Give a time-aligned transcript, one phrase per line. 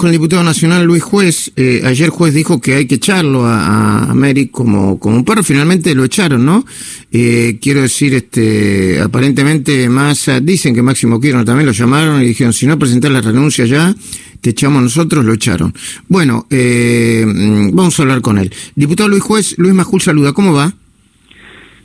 [0.00, 1.52] con el diputado nacional Luis Juez.
[1.56, 5.42] Eh, ayer Juez dijo que hay que echarlo a, a Mary como, como un perro.
[5.42, 6.64] Finalmente lo echaron, ¿no?
[7.12, 12.52] Eh, quiero decir, este, aparentemente más dicen que Máximo Kirchner también lo llamaron y dijeron,
[12.52, 13.94] si no presentar la renuncia ya,
[14.40, 15.72] te echamos nosotros, lo echaron.
[16.08, 18.52] Bueno, eh, mm, vamos a hablar con él.
[18.74, 20.72] Diputado Luis Juez, Luis Majul saluda, ¿cómo va?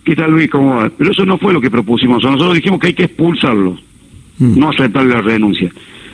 [0.04, 0.50] ¿Qué tal Luis?
[0.50, 0.90] ¿Cómo va?
[0.98, 2.24] Pero eso no fue lo que propusimos.
[2.24, 3.78] Nosotros dijimos que hay que expulsarlo,
[4.40, 4.58] Mm.
[4.58, 5.70] no aceptar la renuncia.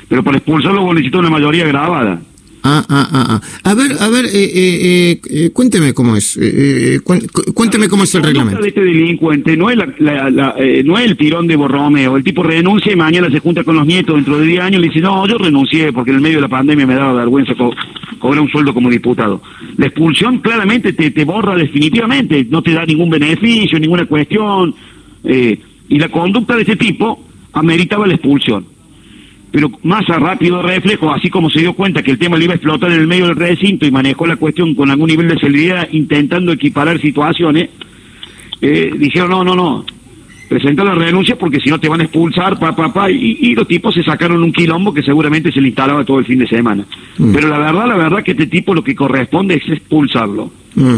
[0.09, 2.21] Pero para expulsarlo vos necesitas una mayoría grabada.
[2.67, 3.25] Ah, ah, ah,
[3.63, 3.69] ah.
[3.69, 6.99] A ver, a ver, eh, eh, eh, cuénteme cómo es, eh, eh,
[7.53, 8.61] cuénteme cómo es el La conducta reglamento.
[8.63, 12.17] de este delincuente no es, la, la- la- eh, no es el tirón de Borromeo.
[12.17, 14.81] El tipo renuncia y mañana se junta con los nietos dentro de 10 años y
[14.81, 17.53] le dice, no, yo renuncié porque en el medio de la pandemia me daba vergüenza
[17.53, 17.71] co-
[18.17, 19.43] cobrar un sueldo como diputado.
[19.77, 24.73] La expulsión claramente te, te borra definitivamente, no te da ningún beneficio, ninguna cuestión.
[25.23, 28.65] eh, y la conducta de ese tipo ameritaba la expulsión.
[29.55, 32.51] Pero más a rápido reflejo, así como se dio cuenta que el tema le iba
[32.51, 35.39] a explotar en el medio del recinto y manejó la cuestión con algún nivel de
[35.39, 37.69] celeridad intentando equiparar situaciones,
[38.59, 39.85] eh, dijeron, no, no, no,
[40.49, 43.55] presenta la renuncia porque si no te van a expulsar, pa, pa, pa, y, y
[43.55, 46.47] los tipos se sacaron un quilombo que seguramente se le instalaba todo el fin de
[46.47, 46.85] semana.
[47.17, 50.51] Pero la verdad, la verdad que este tipo lo que corresponde es expulsarlo.
[50.75, 50.95] Mm,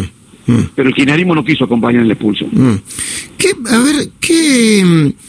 [0.47, 2.49] mm, Pero el kirchnerismo no quiso acompañar en la expulsión.
[2.51, 2.81] mm.
[3.37, 5.26] ¿Qué, a ver, qué, mm,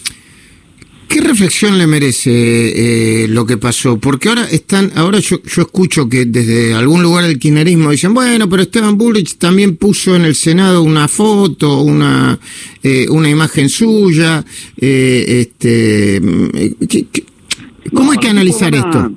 [1.09, 2.31] qué reflexión le merece
[3.25, 3.99] eh, lo que pasó?
[3.99, 8.49] Porque ahora están, ahora yo, yo escucho que desde algún lugar del kirchnerismo dicen, bueno,
[8.49, 12.39] pero Esteban Bullrich también puso en el Senado una foto, una,
[12.83, 14.45] eh, una imagen suya,
[14.77, 17.25] eh, este, mm, eh, ¿qué- qué-
[17.93, 19.13] ¿cómo hay que analizar esto?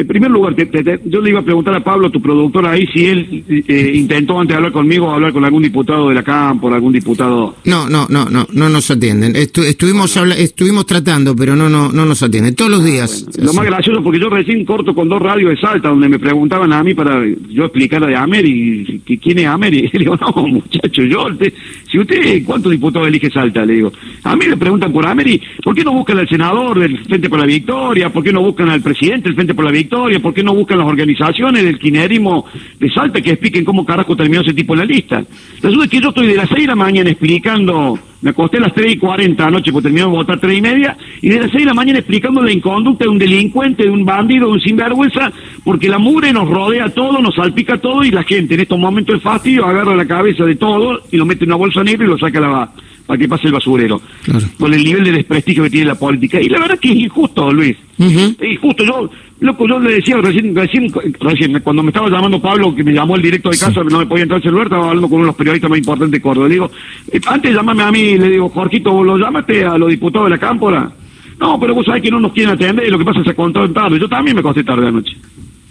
[0.00, 3.06] En primer lugar, te- yo le iba a preguntar a Pablo, tu productor, ahí si
[3.06, 6.92] él eh, intentó antes de hablar conmigo hablar con algún diputado de la Cámpora, algún
[6.92, 7.56] diputado.
[7.64, 9.34] No, no, no, no, no nos atienden.
[9.34, 12.54] Estu- estuvimos estuvimos tratando, pero no, no, no nos atienden.
[12.54, 13.26] Todos los días.
[13.38, 16.72] Lo más gracioso, porque yo recién corto con dos radios de Salta, donde me preguntaban
[16.72, 19.82] a mí para yo explicar de Ameri, que quién es Ameri.
[19.92, 21.26] Le digo, no, muchacho, yo,
[21.90, 23.64] si usted, ¿cuántos diputados elige Salta?
[23.66, 23.92] Le digo,
[24.24, 27.38] a mí le preguntan por Ameri, ¿por qué no buscan al senador del Frente por
[27.38, 28.10] la Victoria?
[28.12, 29.89] ¿Por qué no buscan al presidente del Frente por la Victoria?
[29.90, 32.46] ¿Por qué no buscan las organizaciones del kirchnerismo
[32.78, 35.24] de Salta que expliquen cómo carajo terminó ese tipo en la lista?
[35.60, 38.74] Resulta que yo estoy de las 6 de la mañana explicando, me acosté a las
[38.74, 41.62] 3 y 40 anoche, porque terminó de votar 3 y media, y de las 6
[41.62, 45.32] de la mañana explicando la inconducta de un delincuente, de un bandido, de un sinvergüenza,
[45.64, 49.16] porque la mugre nos rodea todo, nos salpica todo, y la gente en estos momentos
[49.16, 52.08] de fastidio agarra la cabeza de todo y lo mete en una bolsa negra y
[52.08, 52.70] lo saca a la,
[53.06, 54.00] para que pase el basurero.
[54.22, 54.46] Claro.
[54.58, 56.40] Con el nivel de desprestigio que tiene la política.
[56.40, 57.76] Y la verdad que es injusto, Luis.
[57.98, 58.84] Es injusto.
[58.84, 62.92] Yo, loco, yo le decía recién, recién, recién, cuando me estaba llamando Pablo, que me
[62.92, 65.24] llamó el directo de casa, no me podía entrar al celular, estaba hablando con uno
[65.24, 66.48] de los periodistas más importantes de Córdoba.
[66.48, 66.70] Le digo,
[67.12, 70.26] eh, antes de llamarme a mí, le digo, Jorgito, ¿vos lo llamaste a los diputados
[70.26, 70.92] de la Cámpora?
[71.38, 73.30] No, pero vos sabés que no nos quieren atender y lo que pasa es que
[73.30, 73.98] se contaron tarde.
[73.98, 75.16] Yo también me acosté tarde anoche.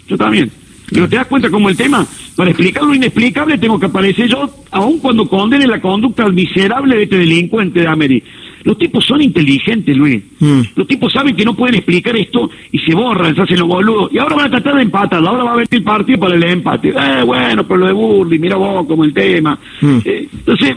[0.08, 0.50] Yo también.
[0.88, 4.50] Pero te das cuenta cómo el tema, para explicar lo inexplicable, tengo que aparecer yo,
[4.70, 8.22] aun cuando condene la conducta miserable de este delincuente de Ameri.
[8.64, 10.22] Los tipos son inteligentes, Luis.
[10.38, 10.60] Mm.
[10.76, 14.12] Los tipos saben que no pueden explicar esto y se borran, se hacen los boludos.
[14.12, 16.42] Y ahora van a tratar de empatar, ahora va a venir el partido para el
[16.42, 16.88] empate.
[16.90, 19.58] Eh, bueno, pero lo de Burley, mira vos como el tema.
[19.80, 19.98] Mm.
[20.04, 20.76] Eh, entonces,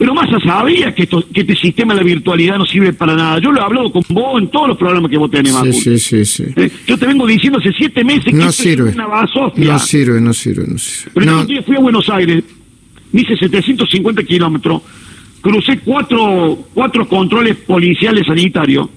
[0.00, 3.38] pero Massa sabía que, esto, que este sistema de la virtualidad no sirve para nada.
[3.38, 5.72] Yo lo he hablado con vos en todos los programas que vos tenés, Macu.
[5.74, 6.44] Sí, sí, sí, sí.
[6.56, 8.88] Eh, Yo te vengo diciendo hace siete meses que No sirve.
[8.88, 9.06] es una.
[9.08, 11.10] No sirve, no sirve, no sirve.
[11.12, 12.42] Pero el No, otro día fui a Buenos Aires,
[13.12, 14.80] hice 750 kilómetros,
[15.42, 18.88] crucé cuatro, cuatro controles policiales sanitarios,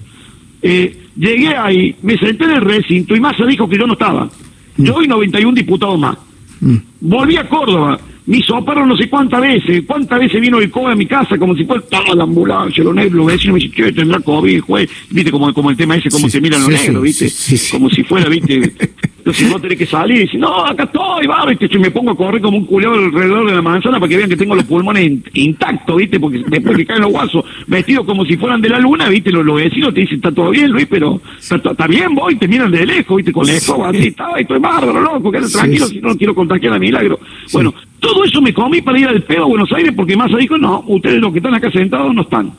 [0.62, 4.30] eh, llegué ahí, me senté en el recinto y Massa dijo que yo no estaba.
[4.78, 6.16] Yo y 91 diputados más.
[6.60, 6.76] Mm.
[7.02, 10.96] Volví a Córdoba, me soparon no sé cuántas veces, cuántas veces vino el COE a
[10.96, 13.92] mi casa, como si fuera toda la ambulancia, los negros, los vecinos me dicen, ¿qué
[13.92, 14.90] tendrá COVID, juez?
[15.10, 17.28] Viste, como, como el tema ese, cómo Sí, se miran los sí, sí, negros, viste,
[17.28, 17.72] sí, sí, sí.
[17.72, 18.72] como si fuera, viste,
[19.24, 22.10] entonces vos tenés que salir y decir, no, acá estoy, va, viste, yo me pongo
[22.10, 24.64] a correr como un culeado alrededor de la manzana para que vean que tengo los
[24.64, 28.68] pulmones in- intactos, viste, porque después que caen los guasos, vestidos como si fueran de
[28.68, 32.14] la luna, viste, los, los vecinos te dicen, está todo bien, Luis, pero está, bien,
[32.14, 35.52] voy, te miran de lejos, viste, con la escoba, así, está, estoy bárbaro, loco, quédate
[35.52, 37.18] tranquilo, si no quiero contagiar a milagro.
[37.52, 40.58] Bueno, todo eso me comí para ir al pedo a Buenos Aires porque Massa dijo,
[40.58, 42.52] no, ustedes los que están acá sentados no están.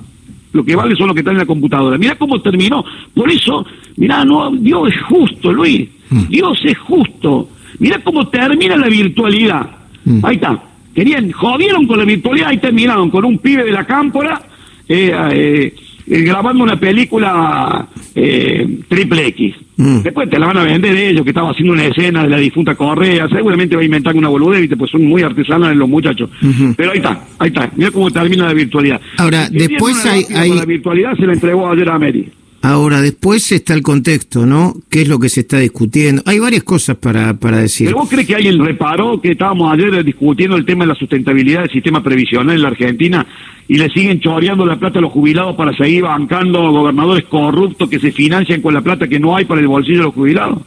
[0.56, 1.98] Lo que vale son los que están en la computadora.
[1.98, 2.82] Mirá cómo terminó.
[3.14, 3.66] Por eso,
[3.98, 5.90] mirá, no, Dios es justo, Luis.
[6.30, 7.50] Dios es justo.
[7.80, 9.70] Mirá cómo termina la virtualidad.
[10.06, 10.26] Mm.
[10.26, 10.58] Ahí está.
[10.94, 14.42] Querían, jodieron con la virtualidad y terminaron con un pibe de la cámpora
[14.88, 15.76] eh, eh,
[16.08, 17.86] eh, grabando una película
[18.16, 19.56] eh, triple X.
[19.78, 20.02] Mm.
[20.04, 22.76] Después te la van a vender ellos, que estaba haciendo una escena de la difunta
[22.76, 26.30] Correa, seguramente va a inventar una boludez, pues son muy artesanales los muchachos.
[26.78, 29.02] Pero ahí está, ahí está, mira cómo termina la virtualidad.
[29.18, 32.30] Ahora, después hay- hay- La virtualidad se la entregó ayer a Mary.
[32.68, 34.74] Ahora, después está el contexto, ¿no?
[34.90, 36.24] ¿Qué es lo que se está discutiendo?
[36.26, 37.86] Hay varias cosas para, para decir.
[37.86, 41.62] ¿Pero vos crees que alguien reparó que estábamos ayer discutiendo el tema de la sustentabilidad
[41.62, 43.24] del sistema previsional en la Argentina
[43.68, 48.00] y le siguen choreando la plata a los jubilados para seguir bancando gobernadores corruptos que
[48.00, 50.64] se financian con la plata que no hay para el bolsillo de los jubilados?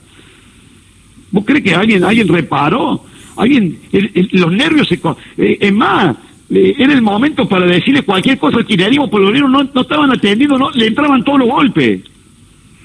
[1.33, 3.03] ¿Vos crees que alguien, alguien reparó?
[3.37, 3.77] Alguien,
[4.33, 5.01] los nervios se...
[5.37, 6.17] Eh, es más,
[6.51, 10.59] era el momento para decirle cualquier cosa al kirchnerismo, porque los no, no estaban atendiendo,
[10.59, 12.01] no, le entraban todos los golpes.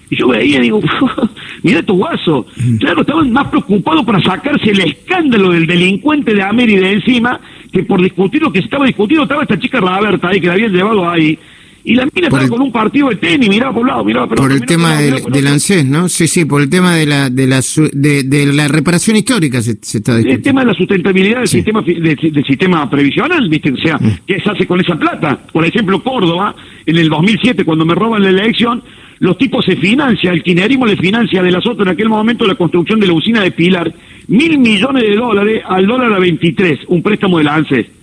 [0.09, 0.81] Y yo veía y digo,
[1.63, 2.45] mira tu guaso.
[2.57, 2.77] Mm.
[2.77, 7.39] Claro, estaban más preocupados para sacarse el escándalo del delincuente de América de encima
[7.71, 9.23] que por discutir lo que estaba discutiendo.
[9.23, 11.39] Estaba esta chica Raberta ahí que la habían llevado ahí
[11.85, 14.37] y la mina estaba con un partido de tenis, miraba por un lado, miraba por
[14.37, 16.07] Por el tema del, ANSES, ¿no?
[16.07, 20.15] Sí, sí, por el tema de la de la, de, la reparación histórica se, está
[20.15, 20.31] discutiendo.
[20.31, 23.71] El tema de la sustentabilidad del, sistema, del, sistema previsional, ¿viste?
[23.71, 24.19] O sea, mm.
[24.25, 25.37] ¿qué se hace con esa plata?
[25.51, 28.81] Por ejemplo, Córdoba, en el 2007, cuando me roban la elección,
[29.19, 32.55] los tipos se financian, el kirchnerismo le financia de la SOTA en aquel momento la
[32.55, 33.93] construcción de la usina de Pilar,
[34.27, 38.02] mil millones de dólares al dólar a 23, un préstamo de la ANSES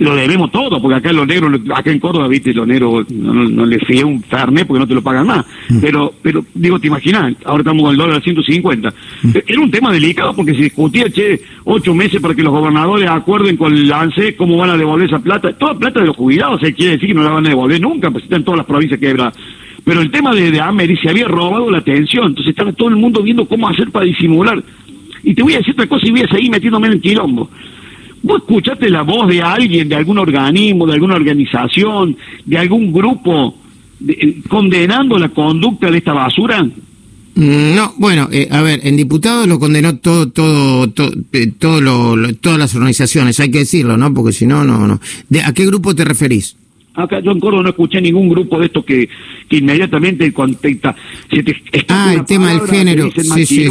[0.00, 3.86] lo debemos todo, porque acá los negros, acá en Córdoba, viste, los negros no, les
[3.86, 5.44] fíe un fernet porque no te lo pagan más.
[5.68, 5.80] Mm.
[5.80, 8.94] Pero, pero digo, te imaginas, ahora estamos con el dólar a 150.
[9.22, 9.30] Mm.
[9.46, 13.58] Era un tema delicado porque se discutía, che, ocho meses para que los gobernadores acuerden
[13.58, 15.52] con el ANSE cómo van a devolver esa plata.
[15.52, 18.10] Toda plata de los jubilados, se quiere decir que no la van a devolver nunca,
[18.10, 19.34] pues están todas las provincias quebradas.
[19.84, 22.96] Pero el tema de, de Ameri se había robado la atención, entonces estaba todo el
[22.96, 24.62] mundo viendo cómo hacer para disimular.
[25.22, 27.50] Y te voy a decir otra cosa y voy a seguir metiéndome en el quilombo.
[28.22, 33.54] ¿Vos escuchaste la voz de alguien, de algún organismo, de alguna organización, de algún grupo,
[34.06, 36.62] eh, condenando la conducta de esta basura?
[36.62, 41.80] Mm, no, bueno, eh, a ver, en diputados lo condenó todo, todo, todo, eh, todo
[41.80, 44.12] lo, todas las organizaciones, hay que decirlo, ¿no?
[44.12, 45.00] Porque si no, no, no.
[45.28, 46.56] ¿De, ¿A qué grupo te referís?
[46.94, 49.08] Acá yo en Córdoba no escuché ningún grupo de estos que,
[49.48, 50.94] que inmediatamente contesta.
[51.88, 53.10] ah, el tema del género.
[53.12, 53.70] Sí, sí,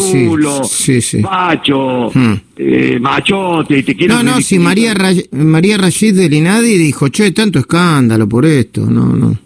[0.63, 2.33] sí, sí, Macho, hmm.
[2.57, 4.94] eh, machote, te No, no, si María,
[5.31, 9.38] María Rashid del INADI dijo, che, tanto escándalo por esto, no, no.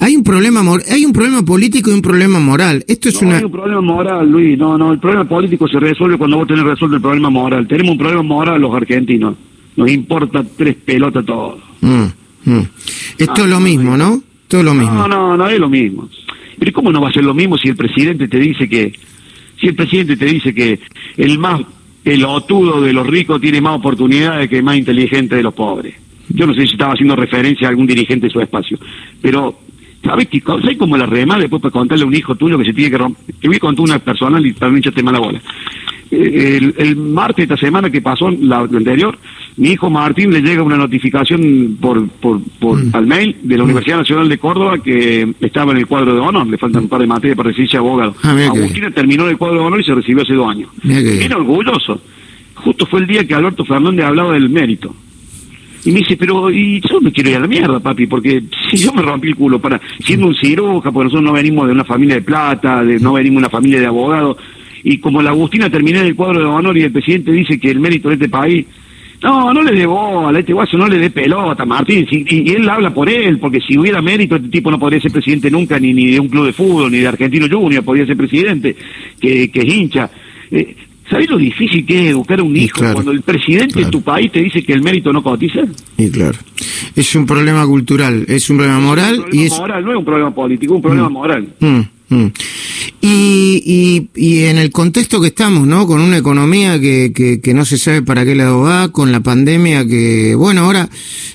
[0.00, 2.82] Hay un problema hay un problema político y un problema moral.
[2.88, 4.58] Esto es no, una hay un problema moral, Luis.
[4.58, 7.68] No, no, el problema político se resuelve cuando vos tenés resuelto el problema moral.
[7.68, 9.36] Tenemos un problema moral los argentinos.
[9.76, 11.58] Nos importa tres pelotas todo.
[11.82, 12.19] Mm.
[12.44, 12.60] Mm.
[13.18, 14.22] Esto es lo mismo, ¿no?
[14.48, 14.94] Todo lo mismo.
[14.94, 16.08] No, no, no es lo mismo.
[16.58, 18.92] Pero ¿cómo no va a ser lo mismo si el presidente te dice que,
[19.60, 20.80] si el presidente te dice que
[21.16, 21.60] el más
[22.02, 25.94] pelotudo de los ricos tiene más oportunidades que el más inteligente de los pobres?
[26.28, 28.78] Yo no sé si estaba haciendo referencia a algún dirigente de su espacio,
[29.20, 29.58] pero
[30.04, 30.42] ¿sabes qué?
[30.68, 32.98] Hay como la rema después para contarle a un hijo tuyo que se tiene que
[32.98, 33.34] romper?
[33.40, 35.40] Te voy a contar una persona y también te mala bola.
[36.10, 39.16] El, el martes de esta semana que pasó, la anterior,
[39.56, 42.90] mi hijo Martín le llega una notificación por, por, por mm.
[42.94, 43.66] al mail de la mm.
[43.66, 47.00] Universidad Nacional de Córdoba que estaba en el cuadro de honor, le faltan un par
[47.00, 48.14] de materias para recibirse abogado.
[48.22, 50.70] Ah, Agustina terminó el cuadro de honor y se recibió hace dos años.
[50.84, 52.00] Era orgulloso.
[52.54, 54.94] Justo fue el día que Alberto Fernández hablaba del mérito.
[55.84, 58.76] Y me dice, pero y yo me quiero ir a la mierda, papi, porque si
[58.76, 61.84] yo me rompí el culo para siendo un cirujano, porque nosotros no venimos de una
[61.84, 64.36] familia de plata, de, no venimos de una familia de abogados,
[64.84, 67.70] y como la Agustina terminé en el cuadro de honor y el presidente dice que
[67.70, 68.66] el mérito de este país
[69.22, 72.06] no, no le dé bola, este guaso no le dé pelota, Martín.
[72.10, 75.50] y, él habla por él, porque si hubiera mérito, este tipo no podría ser presidente
[75.50, 78.74] nunca, ni, ni de un club de fútbol, ni de Argentino Junior, podría ser presidente,
[79.20, 80.10] que, que es hincha.
[80.50, 80.74] Eh,
[81.10, 84.30] ¿Sabés lo difícil que es educar a un hijo cuando el presidente de tu país
[84.30, 85.62] te dice que el mérito no cotiza?
[85.98, 86.38] Y claro.
[86.94, 89.16] Es un problema cultural, es un problema moral.
[89.16, 89.58] un problema y es...
[89.58, 91.12] moral, no es un problema político, es un problema mm.
[91.12, 91.48] moral.
[91.58, 92.32] Mm, mm.
[93.02, 95.86] Y, y, en el contexto que estamos, ¿no?
[95.86, 99.86] Con una economía que, que, no se sabe para qué lado va, con la pandemia
[99.86, 100.90] que, bueno, ahora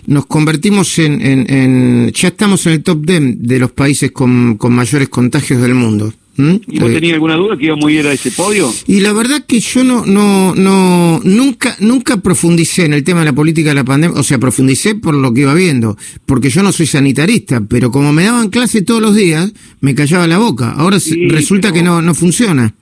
[0.06, 4.58] nos convertimos en, en, en ya estamos en el top 10 de los países con,
[4.58, 6.14] con mayores contagios del mundo.
[6.38, 6.56] ¿Mm?
[6.68, 8.72] ¿Y vos tenías alguna duda que íbamos a ir a ese podio?
[8.88, 13.28] Y la verdad que yo no, no, no, nunca, nunca profundicé en el tema de
[13.28, 16.62] la política de la pandemia, o sea, profundicé por lo que iba viendo, porque yo
[16.62, 20.72] no soy sanitarista, pero como me daban clase todos los días, me callaba la boca.
[20.72, 20.98] Ahora
[21.30, 22.74] resulta que no, no funciona.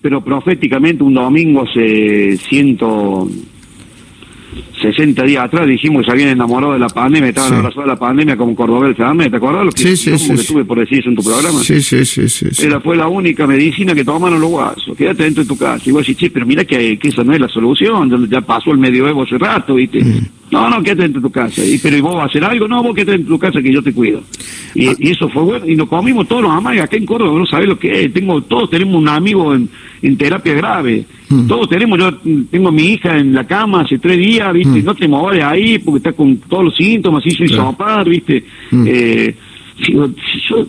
[0.00, 3.28] Pero proféticamente un domingo hace ciento
[4.80, 7.98] 60 días atrás dijimos que se habían enamorado de la pandemia, estaban abrazados de la
[7.98, 11.16] pandemia como Fernández, ¿te acuerdas lo que, sí, sí, que tuve por decir eso en
[11.16, 11.60] tu programa?
[11.60, 12.66] Sí, sí, sí, sí.
[12.66, 15.82] Era, fue la única medicina que tomaron los guasos, quédate dentro de tu casa.
[15.86, 18.72] Y vos decís, che, pero mira que, que esa no es la solución, ya pasó
[18.72, 20.02] el medioevo hace rato, ¿viste?
[20.02, 20.26] Mm.
[20.50, 21.64] No, no, quédate dentro de tu casa.
[21.64, 22.68] Y, pero ¿y vos vas a hacer algo?
[22.68, 24.22] No, vos quédate dentro de tu casa que yo te cuido.
[24.74, 24.94] Y, ah.
[24.98, 25.66] y eso fue bueno.
[25.66, 28.12] Y nos comimos todos los amagas acá en Córdoba, no sabés lo que es.
[28.12, 29.68] Tengo, todos tenemos un amigo en,
[30.02, 31.04] en terapia grave.
[31.28, 31.46] Mm.
[31.46, 32.12] Todos tenemos, yo
[32.50, 34.80] tengo a mi hija en la cama hace tres días, ¿viste?
[34.80, 34.84] Mm.
[34.84, 38.04] No te mueves ahí porque está con todos los síntomas, hizo claro.
[38.10, 38.44] viste.
[38.70, 38.84] Mm.
[38.86, 39.34] Eh,
[39.84, 40.66] si, yo,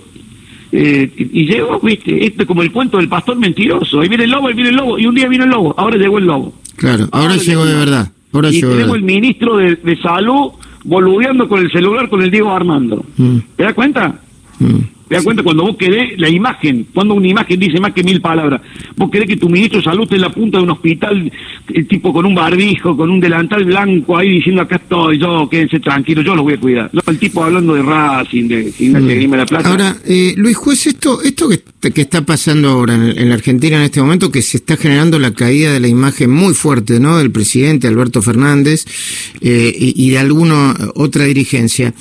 [0.76, 4.02] Eh, y llegó, viste, este como el cuento del pastor mentiroso.
[4.02, 4.98] Ahí viene el lobo, ahí viene el lobo.
[4.98, 6.54] Y un día vino el lobo, ahora llegó el lobo.
[6.78, 8.12] Claro, ahora, llegó de verdad.
[8.32, 9.10] Ahora y llegó de tenemos verdad.
[9.10, 10.52] el ministro de, de salud
[10.84, 13.06] boludeando con el celular con el Diego Armando.
[13.18, 13.38] Mm.
[13.56, 14.20] ¿Te das cuenta?
[15.06, 15.10] Mm.
[15.10, 15.44] ¿Te das cuenta?
[15.44, 18.62] Cuando vos querés la imagen, cuando una imagen dice más que mil palabras,
[18.96, 21.32] vos querés que tu ministro de salud esté en la punta de un hospital,
[21.74, 25.80] el tipo con un barbijo, con un delantal blanco ahí diciendo acá estoy yo, quédense
[25.80, 26.90] tranquilos, yo los voy a cuidar.
[26.94, 29.70] No, el tipo hablando de Racing, de Gimnasia Grima de la Plata.
[29.70, 33.78] Ahora, eh, Luis Juez, esto, esto que, que está pasando ahora en, en la Argentina
[33.78, 37.18] en este momento, que se está generando la caída de la imagen muy fuerte, ¿no?
[37.18, 38.86] Del presidente Alberto Fernández
[39.42, 41.94] eh, y, y de alguna otra dirigencia.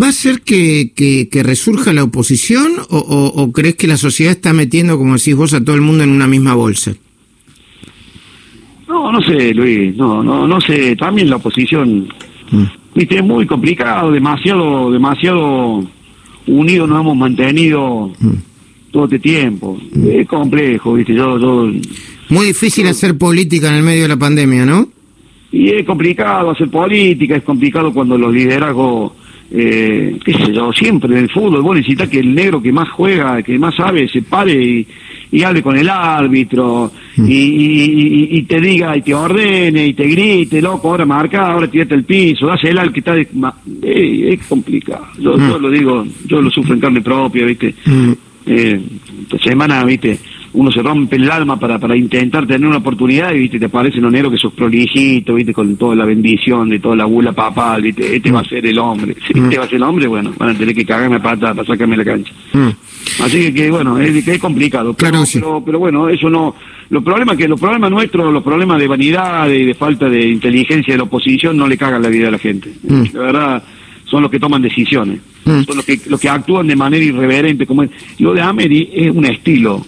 [0.00, 3.96] ¿Va a ser que, que, que resurja la oposición o, o, o crees que la
[3.96, 6.94] sociedad está metiendo, como decís vos, a todo el mundo en una misma bolsa?
[8.88, 10.96] No, no sé, Luis, no, no, no sé.
[10.96, 12.08] También la oposición,
[12.50, 12.64] Mm.
[12.94, 15.82] viste, es muy complicado, demasiado, demasiado
[16.46, 18.12] unidos nos hemos mantenido
[18.92, 19.78] todo este tiempo.
[20.06, 21.72] Es complejo, viste, yo, yo,
[22.28, 24.88] Muy difícil hacer política en el medio de la pandemia, ¿no?
[25.52, 29.12] y es complicado hacer política, es complicado cuando los liderazgos,
[29.50, 32.88] eh, qué sé yo, siempre en el fútbol, vos necesitas que el negro que más
[32.90, 34.86] juega, que más sabe, se pare y,
[35.30, 39.94] y hable con el árbitro, y, y- y- y te diga, y te ordene, y
[39.94, 43.14] te grite, loco, ahora marca, ahora tírate el piso, dásela al que está...
[43.14, 43.28] de-
[43.82, 47.74] eh, es complicado, yo, yo lo digo, yo lo sufro en carne propia, ¿viste?
[47.86, 48.12] Mm.
[48.46, 48.80] eh,
[49.22, 50.18] esta semana, viste,
[50.54, 53.98] uno se rompe el alma para, para intentar tener una oportunidad y viste, te aparece
[53.98, 57.82] en enero que sos prolijito, viste, con toda la bendición de toda la bula papal,
[57.82, 59.16] viste, este va a ser el hombre.
[59.26, 61.54] Si este va a ser el hombre, bueno, van a tener que cagarme a pata
[61.54, 62.32] para sacarme la cancha.
[62.52, 62.68] Mm.
[63.22, 64.94] Así que, bueno, es, es complicado.
[64.94, 65.40] Pero, sí.
[65.40, 66.54] pero, pero bueno, eso no.
[66.90, 70.94] Los problemas que los problemas nuestros, los problemas de vanidad y de falta de inteligencia
[70.94, 72.72] de la oposición no le cagan la vida a la gente.
[72.82, 73.04] Mm.
[73.12, 73.64] La verdad,
[74.04, 75.18] son los que toman decisiones.
[75.44, 75.62] Mm.
[75.64, 77.66] Son los que, los que actúan de manera irreverente.
[77.66, 77.90] como es.
[78.20, 79.84] Lo de Ameri es un estilo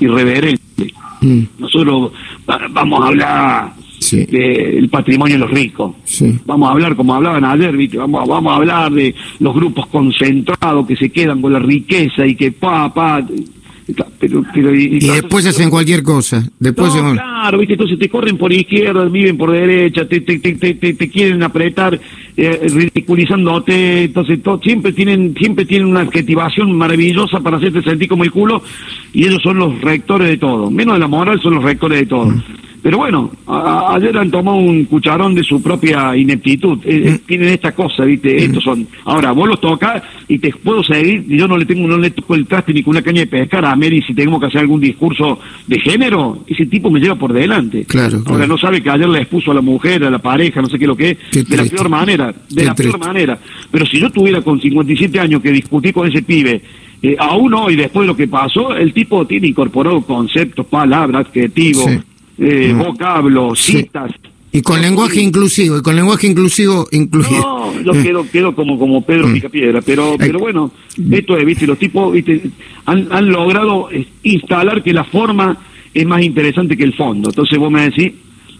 [0.00, 0.92] irreverente.
[1.20, 1.40] Mm.
[1.58, 2.12] Nosotros
[2.48, 4.24] va- vamos a hablar Sí.
[4.26, 5.94] del patrimonio de los ricos.
[6.04, 6.38] Sí.
[6.44, 7.96] Vamos a hablar, como hablaban ayer, ¿viste?
[7.96, 12.26] Vamos, a- vamos a hablar de los grupos concentrados que se quedan con la riqueza
[12.26, 13.24] y que pa, pa.
[14.18, 16.42] Pero, pero, Y después hacen cualquier cosa.
[16.58, 20.38] Después no, se- claro, viste, entonces te corren por izquierda, viven por derecha, te, te,
[20.38, 22.00] te, te- te quieren apretar,
[22.36, 28.24] eh, ridiculizándote, entonces to- siempre tienen siempre tienen una adjetivación maravillosa para hacerte sentir como
[28.24, 28.62] el culo
[29.12, 32.06] y ellos son los rectores de todo, menos de la moral son los rectores de
[32.06, 32.32] todo.
[32.84, 36.78] Pero bueno, a- ayer han tomado un cucharón de su propia ineptitud.
[36.84, 38.36] Eh, eh, tienen esta cosa, ¿viste?
[38.44, 38.86] Estos son.
[39.06, 41.24] Ahora, vos los tocas y te puedo seguir.
[41.26, 43.26] y Yo no le tengo, no le toco el traste ni con una caña de
[43.26, 46.44] pescar a Mary si tenemos que hacer algún discurso de género.
[46.46, 47.84] Ese tipo me lleva por delante.
[47.86, 48.46] Claro, Ahora, claro.
[48.48, 50.86] no sabe que ayer le expuso a la mujer, a la pareja, no sé qué
[50.86, 52.32] lo que es, Qué de la peor manera.
[52.50, 53.38] De Qué la peor manera.
[53.70, 56.60] Pero si yo tuviera con 57 años que discutí con ese pibe,
[57.02, 61.84] eh, aún hoy, después de lo que pasó, el tipo tiene incorporado conceptos, palabras, adjetivos,
[61.90, 61.98] Sí.
[62.38, 62.78] Eh, Mm.
[62.78, 63.78] vocablos, Sí.
[63.78, 64.10] citas.
[64.52, 67.30] Y con lenguaje inclusivo, y con lenguaje inclusivo incluido.
[67.40, 69.32] No, yo quedo, quedo como, como Pedro Mm.
[69.34, 70.70] Picapiedra, pero, pero bueno,
[71.10, 72.40] esto es, viste, los tipos, viste,
[72.86, 75.58] han, han logrado eh, instalar que la forma
[75.92, 77.30] es más interesante que el fondo.
[77.30, 78.12] Entonces vos me decís,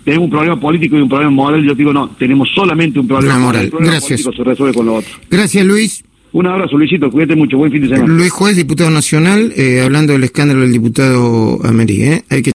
[0.05, 3.35] tenemos un problema político y un problema moral, yo digo, no, tenemos solamente un problema
[3.35, 3.45] moral.
[3.47, 3.65] moral.
[3.67, 4.23] El problema Gracias.
[4.23, 5.11] político se resuelve con lo otro.
[5.31, 6.05] Gracias, Luis.
[6.33, 8.13] Un abrazo, Luisito, cuídate mucho, buen fin de semana.
[8.13, 12.03] Luis Juez, diputado nacional, eh, hablando del escándalo del diputado Amerí.
[12.03, 12.25] ¿eh?
[12.29, 12.43] Hay que